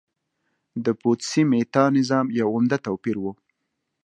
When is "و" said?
3.21-3.25